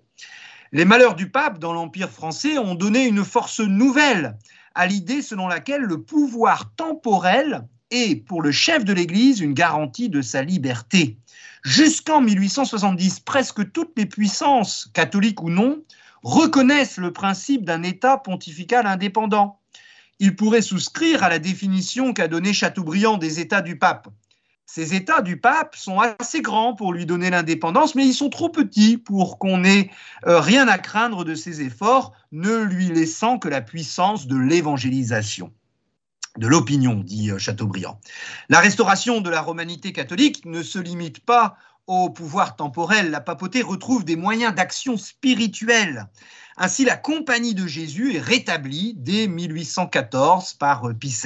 [0.72, 4.38] Les malheurs du pape dans l'Empire français ont donné une force nouvelle
[4.74, 10.08] à l'idée selon laquelle le pouvoir temporel est pour le chef de l'Église une garantie
[10.08, 11.18] de sa liberté.
[11.62, 15.82] Jusqu'en 1870, presque toutes les puissances, catholiques ou non,
[16.22, 19.58] reconnaissent le principe d'un État pontifical indépendant.
[20.18, 24.08] Ils pourraient souscrire à la définition qu'a donnée Chateaubriand des États du pape.
[24.66, 28.48] Ces États du pape sont assez grands pour lui donner l'indépendance, mais ils sont trop
[28.48, 29.90] petits pour qu'on n'ait
[30.26, 35.52] euh, rien à craindre de ses efforts, ne lui laissant que la puissance de l'évangélisation
[36.36, 38.00] de l'opinion, dit euh, Chateaubriand.
[38.48, 43.10] La restauration de la romanité catholique ne se limite pas au pouvoir temporel.
[43.10, 46.06] La papauté retrouve des moyens d'action spirituelle.
[46.56, 51.16] Ainsi, la compagnie de Jésus est rétablie dès 1814 par euh, Pie.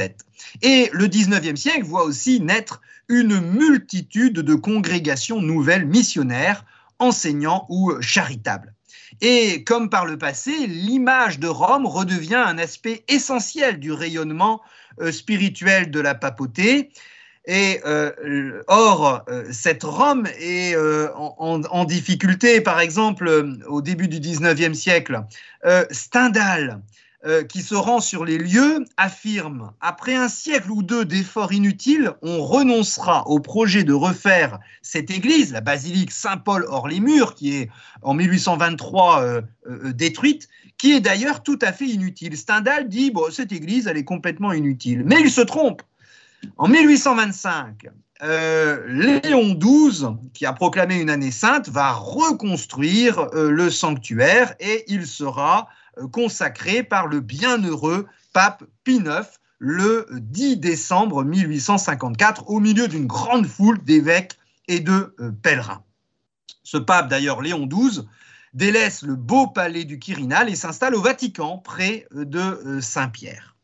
[0.62, 6.64] Et le 19e siècle voit aussi naître une multitude de congrégations nouvelles missionnaires,
[6.98, 8.73] enseignants ou charitables.
[9.20, 14.60] Et comme par le passé, l'image de Rome redevient un aspect essentiel du rayonnement
[15.00, 16.90] euh, spirituel de la papauté.
[17.46, 22.60] Et euh, or, euh, cette Rome est en, difficulté.
[22.60, 23.28] Par exemple,
[23.68, 25.22] au début du 19e siècle,
[25.90, 26.80] Stendhal
[27.48, 32.44] qui se rend sur les lieux, affirme Après un siècle ou deux d'efforts inutiles, on
[32.44, 37.70] renoncera au projet de refaire cette église, la basilique Saint-Paul hors les murs, qui est
[38.02, 42.36] en 1823 euh, euh, détruite, qui est d'ailleurs tout à fait inutile.
[42.36, 45.02] Stendhal dit bon, cette église, elle est complètement inutile.
[45.04, 45.82] Mais il se trompe.
[46.58, 47.88] En 1825,
[48.20, 55.68] Léon XII, qui a proclamé une année sainte, va reconstruire le sanctuaire et il sera
[55.98, 59.26] euh, consacré par le bienheureux pape Pie IX
[59.58, 64.36] le 10 décembre 1854 au milieu d'une grande foule d'évêques
[64.68, 65.84] et de euh, pèlerins.
[66.62, 68.02] Ce pape, d'ailleurs Léon XII,
[68.54, 73.54] délaisse le beau palais du Quirinal et s'installe au Vatican, près euh, de Saint-Pierre.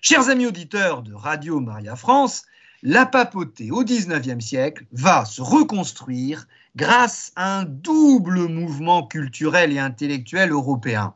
[0.00, 2.44] Chers amis auditeurs de Radio Maria France,
[2.82, 9.78] la papauté au XIXe siècle va se reconstruire grâce à un double mouvement culturel et
[9.78, 11.14] intellectuel européen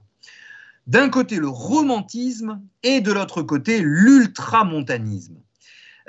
[0.87, 5.37] d'un côté le romantisme et de l'autre côté l'ultramontanisme.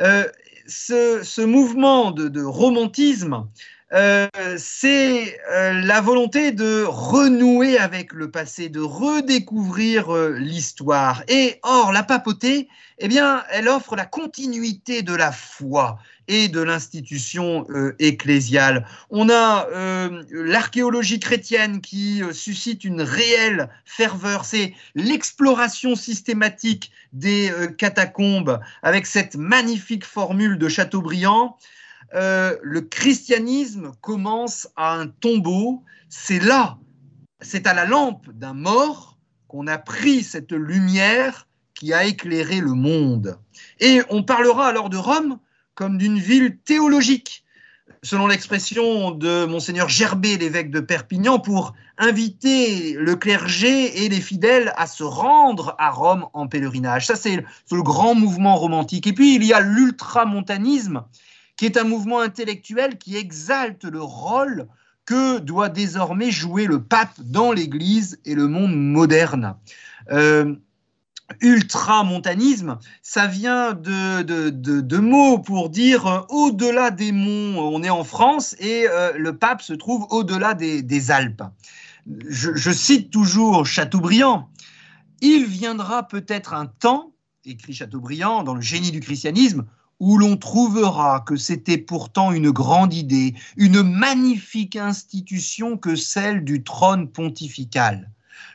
[0.02, 0.26] Euh,
[0.68, 3.48] ce, mouvement de, romantisme,
[3.96, 4.28] euh,
[4.58, 11.24] c'est euh, la volonté de renouer avec le passé, de redécouvrir l'histoire.
[11.28, 12.68] Et or, la papauté,
[13.00, 18.86] eh bien, elle offre la continuité de la foi et de l'institution euh, ecclésiale.
[19.10, 24.46] On a euh, l'archéologie chrétienne qui euh, suscite une réelle ferveur.
[24.46, 31.58] C'est l'exploration systématique des catacombes avec cette magnifique formule de Chateaubriand.
[32.14, 35.84] Le christianisme commence à un tombeau.
[36.10, 36.78] C'est là,
[37.42, 42.74] c'est à la lampe d'un mort qu'on a pris cette lumière qui a éclairé le
[42.74, 43.38] monde.
[43.80, 45.40] Et on parlera alors de Rome
[45.76, 47.44] comme d'une ville théologique,
[48.02, 54.74] selon l'expression de monseigneur Gerbet, l'évêque de Perpignan, pour inviter le clergé et les fidèles
[54.78, 57.08] à se rendre à Rome en pèlerinage.
[57.08, 59.06] Ça, c'est le grand mouvement romantique.
[59.08, 61.04] Et puis, il y a l'ultramontanisme,
[61.58, 64.68] qui est un mouvement intellectuel qui exalte le rôle
[65.06, 69.56] que doit désormais jouer le pape dans l'Église et le monde moderne.
[70.12, 70.56] Euh,
[71.42, 78.56] ultramontanisme, ça vient de, mots pour dire euh, au-delà des monts, on est en France
[78.60, 81.44] et euh, le pape se trouve au-delà des, Alpes.
[82.28, 84.50] Je, cite toujours Chateaubriand,
[85.22, 87.14] il viendra peut-être un temps,
[87.46, 89.66] écrit Chateaubriand dans le génie du christianisme,
[90.00, 96.64] où l'on trouvera que c'était pourtant une grande idée, une magnifique institution que celle du
[96.64, 98.10] trône pontifical.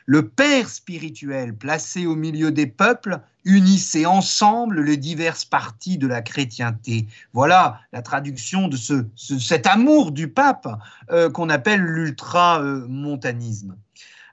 [0.05, 6.21] Le Père spirituel, placé au milieu des peuples, unissait ensemble les diverses parties de la
[6.21, 7.07] chrétienté.
[7.33, 10.67] Voilà la traduction de ce, cet amour du pape
[11.11, 13.75] euh, qu'on appelle l'ultramontanisme.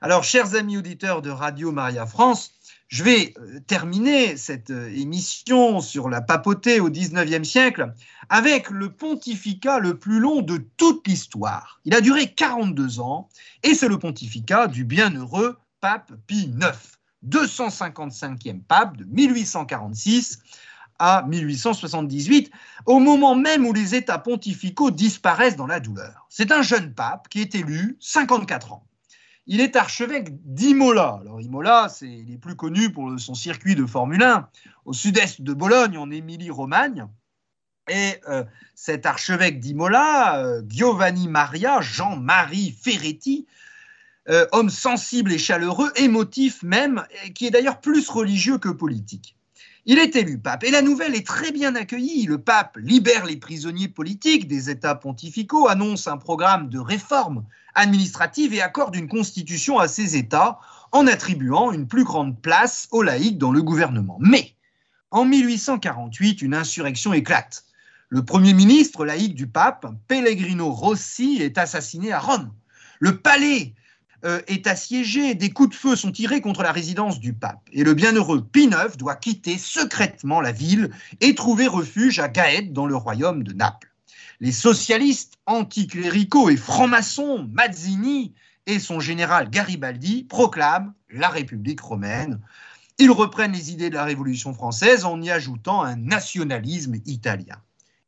[0.01, 2.53] Alors, chers amis auditeurs de Radio Maria France,
[2.89, 7.93] je vais euh, terminer cette euh, émission sur la papauté au XIXe siècle
[8.29, 11.79] avec le pontificat le plus long de toute l'histoire.
[11.85, 13.29] Il a duré 42 ans
[13.63, 16.97] et c'est le pontificat du bienheureux pape Pie IX,
[17.27, 20.39] 255e pape de 1846
[20.97, 22.51] à 1878,
[22.85, 26.25] au moment même où les États pontificaux disparaissent dans la douleur.
[26.27, 28.88] C'est un jeune pape qui est élu 54 ans.
[29.47, 31.19] Il est archevêque d'Imola.
[31.21, 34.47] Alors Imola, c'est, il est plus connu pour son circuit de Formule 1
[34.85, 37.07] au sud-est de Bologne, en Émilie-Romagne.
[37.89, 38.43] Et euh,
[38.75, 43.47] cet archevêque d'Imola, euh, Giovanni Maria, Jean-Marie Ferretti,
[44.29, 49.35] euh, homme sensible et chaleureux, émotif même, qui est d'ailleurs plus religieux que politique.
[49.91, 52.27] Il est élu pape et la nouvelle est très bien accueillie.
[52.27, 58.53] Le pape libère les prisonniers politiques des États pontificaux, annonce un programme de réforme administrative
[58.53, 60.59] et accorde une constitution à ces États
[60.91, 64.19] en attribuant une plus grande place aux laïcs dans le gouvernement.
[64.19, 64.53] Mais
[65.09, 67.65] en 1848, une insurrection éclate.
[68.09, 72.51] Le premier ministre laïque du pape, Pellegrino Rossi, est assassiné à Rome.
[72.99, 73.73] Le palais
[74.25, 77.61] euh, est assiégé, des coups de feu sont tirés contre la résidence du pape.
[77.71, 80.89] Et le bienheureux Pie IX doit quitter secrètement la ville
[81.21, 83.89] et trouver refuge à Gaète dans le royaume de Naples.
[84.41, 88.33] Les socialistes anticléricaux et francs-maçons, Mazzini
[88.67, 92.39] et son général Garibaldi, proclament la République romaine.
[92.97, 97.55] Ils reprennent les idées de la Révolution française en y ajoutant un nationalisme italien.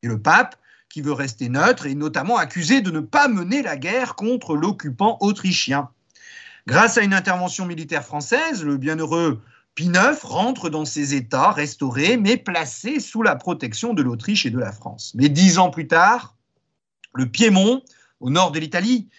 [0.04, 0.58] Et le pape,
[0.90, 5.18] qui veut rester neutre, est notamment accusé de ne pas mener la guerre contre l'occupant
[5.22, 5.90] autrichien.
[6.68, 9.42] Grâce à une intervention militaire française, le bienheureux
[9.74, 14.50] Pie IX rentre dans ses États restaurés, mais placés sous la protection de l'Autriche et
[14.52, 15.14] de la France.
[15.16, 16.36] Mais dix ans plus tard,
[17.14, 17.82] le Piémont,
[18.20, 19.10] au nord de l'Italie,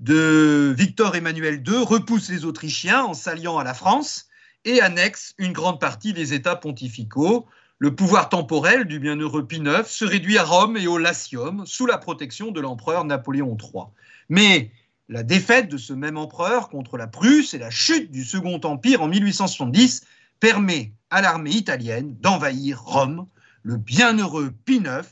[0.00, 4.28] de Victor Emmanuel II, repousse les Autrichiens en s'alliant à la France
[4.64, 7.46] et annexe une grande partie des États pontificaux.
[7.78, 11.86] Le pouvoir temporel du bienheureux Pie IX se réduit à Rome et au Latium sous
[11.86, 13.84] la protection de l'empereur Napoléon III.
[14.28, 14.70] Mais
[15.10, 19.02] la défaite de ce même empereur contre la Prusse et la chute du Second Empire
[19.02, 20.02] en 1870
[20.38, 23.26] permet à l'armée italienne d'envahir Rome.
[23.64, 25.02] Le bienheureux Pie IX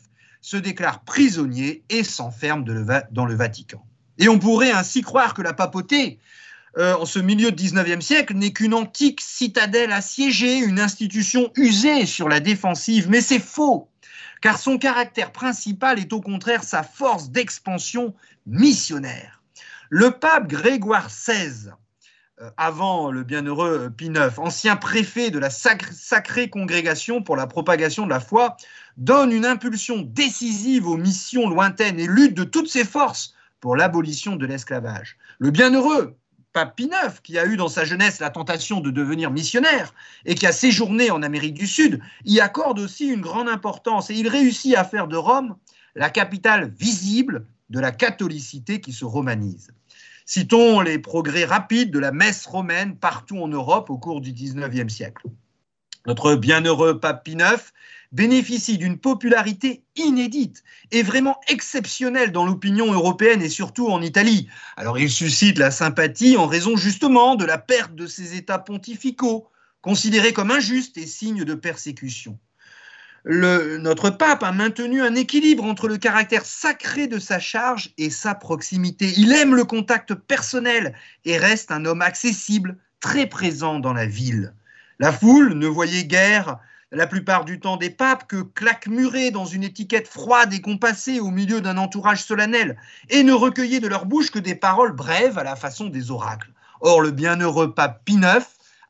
[0.41, 2.65] se déclare prisonnier et s'enferme
[3.11, 3.85] dans le Vatican.
[4.19, 6.21] Et on pourrait ainsi croire que la papauté,
[6.79, 12.07] euh, en ce milieu de 19e siècle, n'est qu'une antique citadelle assiégée, une institution usée
[12.07, 13.89] sur la défensive, mais c'est faux,
[14.43, 18.15] car son caractère principal est au contraire sa force d'expansion
[18.47, 19.38] missionnaire.
[19.91, 21.71] Le pape Grégoire XVI,
[22.43, 28.05] euh, avant le bienheureux Pie IX, ancien préfet de la sacrée congrégation pour la propagation
[28.05, 28.59] de la foi,
[28.99, 34.37] donne une impulsion décisive aux missions lointaines et lutte de toutes ses forces pour l'abolition
[34.37, 35.17] de l'esclavage.
[35.39, 36.19] Le bienheureux
[36.53, 39.95] pape Pie IX, qui a eu dans sa jeunesse la tentation de devenir missionnaire
[40.27, 44.15] et qui a séjourné en Amérique du Sud, y accorde aussi une grande importance et
[44.15, 45.57] il réussit à faire de Rome
[45.95, 49.73] la capitale visible de la catholicité qui se romanise.
[50.31, 54.93] Citons les progrès rapides de la messe romaine partout en Europe au cours du XIXe
[54.93, 55.27] siècle.
[56.07, 57.73] Notre bienheureux pape Pie IX
[58.13, 64.51] bénéficie d'une popularité inédite et vraiment exceptionnelle dans l'opinion européenne et surtout en Italie.
[64.77, 69.49] Alors il suscite la sympathie en raison justement de la perte de ses États pontificaux,
[69.81, 72.39] considérés comme injustes et signes de persécution
[73.25, 78.35] notre pape a maintenu un équilibre entre le caractère sacré de sa charge et sa
[78.35, 79.13] proximité.
[79.17, 80.95] Il aime le contact personnel
[81.25, 84.55] et reste un homme accessible, très présent dans la ville.
[84.99, 86.59] La foule ne voyait guère
[86.91, 91.31] la plupart du temps des papes que claquemurés dans une étiquette froide et compassée au
[91.31, 92.79] milieu d'un entourage solennel,
[93.11, 96.51] et ne recueillait de leur bouche que des paroles brèves à la façon des oracles.
[96.81, 98.17] Or, le bienheureux pape Pie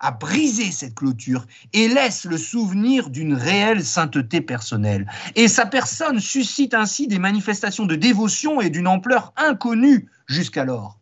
[0.00, 5.10] à briser cette clôture et laisse le souvenir d'une réelle sainteté personnelle.
[5.34, 10.98] Et sa personne suscite ainsi des manifestations de dévotion et d'une ampleur inconnue jusqu'alors.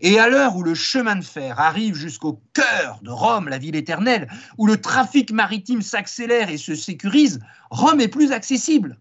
[0.00, 3.76] Et à l'heure où le chemin de fer arrive jusqu'au cœur de Rome, la ville
[3.76, 4.28] éternelle,
[4.58, 7.40] où le trafic maritime s'accélère et se sécurise,
[7.70, 8.98] Rome est plus accessible.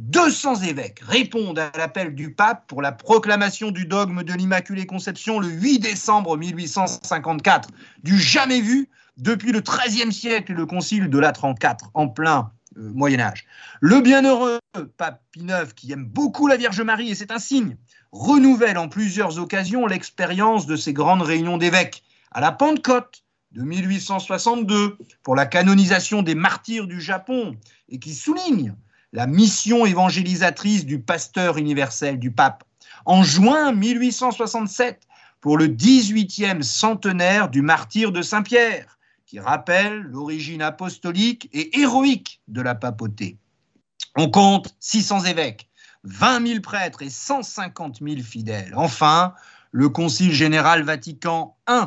[0.00, 5.38] 200 évêques répondent à l'appel du pape pour la proclamation du dogme de l'Immaculée Conception
[5.38, 7.68] le 8 décembre 1854,
[8.02, 8.88] du jamais vu
[9.18, 13.44] depuis le XIIIe siècle le concile de la 34, en plein euh, Moyen Âge.
[13.82, 14.58] Le bienheureux
[14.96, 17.76] pape Pie IX, qui aime beaucoup la Vierge Marie, et c'est un signe,
[18.10, 22.02] renouvelle en plusieurs occasions l'expérience de ces grandes réunions d'évêques.
[22.30, 23.22] À la Pentecôte
[23.52, 27.54] de 1862, pour la canonisation des martyrs du Japon,
[27.90, 28.74] et qui souligne
[29.12, 32.64] la mission évangélisatrice du pasteur universel du pape.
[33.06, 35.06] En juin 1867,
[35.40, 42.60] pour le 18e centenaire du martyr de Saint-Pierre, qui rappelle l'origine apostolique et héroïque de
[42.60, 43.38] la papauté.
[44.16, 45.68] On compte 600 évêques,
[46.04, 48.72] 20 000 prêtres et 150 000 fidèles.
[48.76, 49.34] Enfin,
[49.70, 51.84] le Concile général Vatican I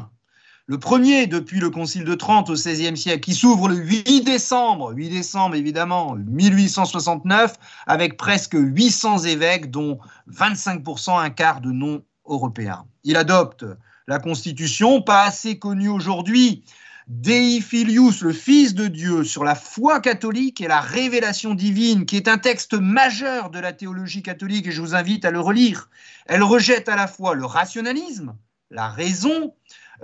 [0.66, 4.94] le premier depuis le Concile de Trente au XVIe siècle, qui s'ouvre le 8 décembre,
[4.94, 7.56] 8 décembre évidemment, 1869,
[7.86, 10.00] avec presque 800 évêques, dont
[10.32, 12.86] 25% un quart de non-européens.
[13.04, 13.66] Il adopte
[14.08, 16.64] la Constitution, pas assez connue aujourd'hui,
[17.08, 22.16] Dei Filius, le Fils de Dieu, sur la foi catholique et la révélation divine, qui
[22.16, 25.90] est un texte majeur de la théologie catholique, et je vous invite à le relire.
[26.26, 28.38] Elle rejette à la fois le rationalisme,
[28.72, 29.54] la raison,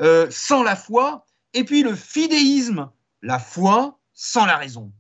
[0.02, 2.90] euh, sans la foi, et puis le fidéisme,
[3.22, 4.92] la foi sans la raison.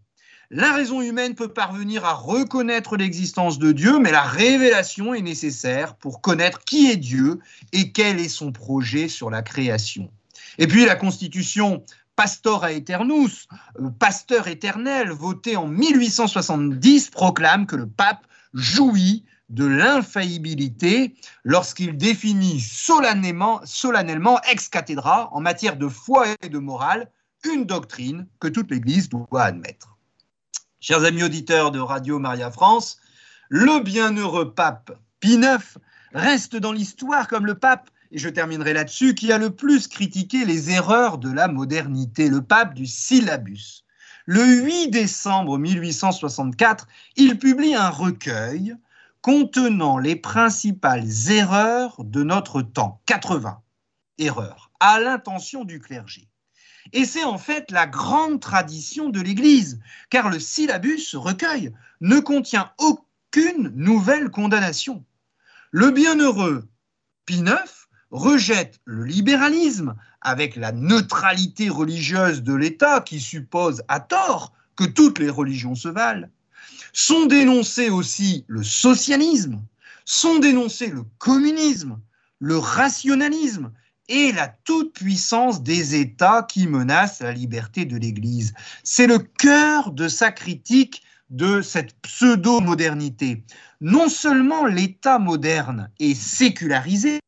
[0.51, 5.95] La raison humaine peut parvenir à reconnaître l'existence de Dieu, mais la révélation est nécessaire
[5.95, 7.39] pour connaître qui est Dieu
[7.71, 10.09] et quel est son projet sur la création.
[10.57, 11.83] Et puis la constitution
[12.15, 13.47] Pastora Eternus,
[13.79, 22.59] euh, pasteur éternel, votée en 1870, proclame que le pape jouit de l'infaillibilité lorsqu'il définit
[22.59, 27.09] solennellement, solennellement ex cathedra en matière de foi et de morale
[27.43, 29.97] une doctrine que toute l'Église doit admettre.
[30.79, 32.99] Chers amis auditeurs de Radio Maria France,
[33.49, 35.79] le bienheureux pape Pie IX
[36.13, 40.45] reste dans l'histoire comme le pape, et je terminerai là-dessus, qui a le plus critiqué
[40.45, 43.83] les erreurs de la modernité, le pape du syllabus.
[44.25, 48.75] Le 8 décembre 1864, il publie un recueil
[49.29, 52.99] contenant les principales erreurs de notre temps.
[53.05, 53.61] 80
[54.17, 56.27] erreurs à l'intention du clergé.
[56.93, 61.71] Et c'est en fait la grande tradition de l'Église, car le syllabus, recueil,
[62.01, 65.05] ne contient aucune nouvelle condamnation.
[65.69, 66.67] Le bienheureux
[67.27, 74.53] Pie IX rejette le libéralisme avec la neutralité religieuse de l'État qui suppose à tort
[74.75, 76.29] que toutes les religions se valent,
[76.93, 79.61] sont dénoncés aussi le socialisme,
[80.05, 81.99] sont dénoncés le communisme,
[82.39, 83.71] le rationalisme
[84.07, 88.53] et la toute-puissance des États qui menacent la liberté de l'Église.
[88.83, 93.43] C'est le cœur de sa critique de cette pseudo-modernité.
[93.81, 97.19] Non seulement l'État moderne est sécularisé,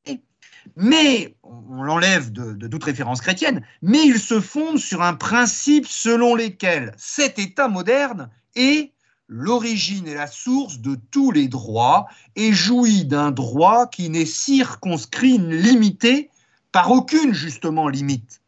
[0.76, 5.88] mais on l'enlève de, de, toute référence chrétienne, mais il se fonde sur un principe
[5.88, 8.92] selon lequel cet État moderne est
[9.34, 15.38] l'origine et la source de tous les droits et jouit d'un droit qui n'est circonscrit,
[15.38, 16.30] limité
[16.74, 18.42] par aucune justement limite.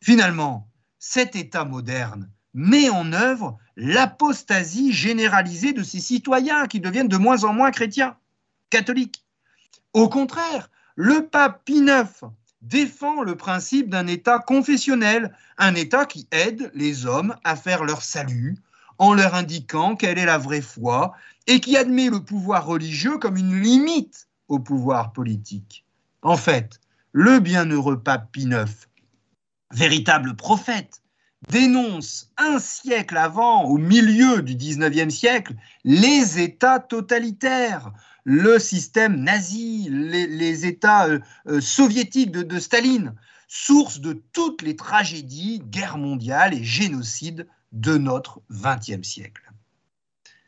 [0.00, 0.66] Finalement,
[0.98, 7.44] cet État moderne met en œuvre l'apostasie généralisée de ses citoyens qui deviennent de moins
[7.44, 8.16] en moins chrétiens,
[8.70, 9.22] catholiques.
[9.92, 12.08] Au contraire, le pape Pie IX
[12.62, 18.00] défend le principe d'un État confessionnel, un État qui aide les hommes à faire leur
[18.00, 18.56] salut,
[19.00, 21.14] en leur indiquant quelle est la vraie foi
[21.46, 25.86] et qui admet le pouvoir religieux comme une limite au pouvoir politique.
[26.20, 26.80] En fait,
[27.12, 28.70] le bienheureux pape Pie IX,
[29.72, 31.02] véritable prophète,
[31.48, 37.92] dénonce un siècle avant, au milieu du XIXe siècle, les États totalitaires,
[38.24, 43.14] le système nazi, les, États euh, euh, soviétiques de, de Staline,
[43.48, 49.50] source de toutes les tragédies, guerres mondiales et génocides de notre XXe siècle.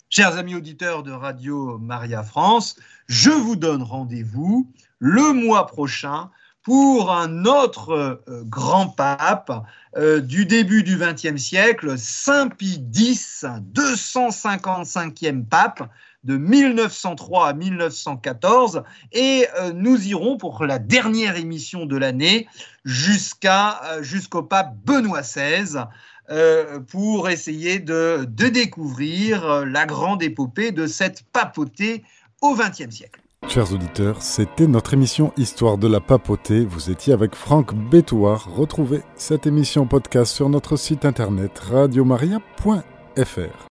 [0.09, 6.31] Chers amis auditeurs de Radio Maria France, je vous donne rendez-vous le mois prochain
[6.62, 7.93] pour un autre
[8.29, 9.51] euh, grand pape
[9.97, 13.45] euh, du début du XXe siècle, Saint Pie X,
[13.75, 15.91] 255e pape
[16.25, 22.47] de 1903 à 1914 et euh, nous irons pour la dernière émission de l'année
[22.85, 25.85] jusqu'au pape Benoît XVI
[26.31, 32.05] euh, pour essayer de, découvrir euh, la grande épopée de cette papauté
[32.41, 33.20] au XXe siècle.
[33.49, 36.64] Chers auditeurs, c'était notre émission Histoire de la papauté.
[36.64, 38.49] Vous étiez avec Franck Bétouard.
[38.55, 42.83] Retrouvez cette émission podcast sur notre site internet radiomaria.fr.